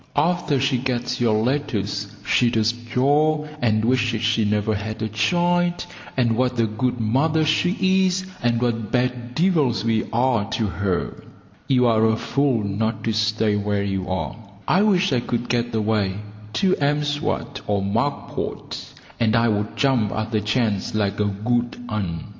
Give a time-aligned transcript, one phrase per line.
[0.15, 5.85] After she gets your letters she does jaw, and wishes she never had a child,
[6.17, 11.23] and what a good mother she is, and what bad devils we are to her.
[11.67, 14.35] You are a fool not to stay where you are.
[14.67, 16.15] I wish I could get away
[16.53, 21.77] to M'Swat or Mack Pot, and I would jump at the chance like a good
[21.89, 22.23] un.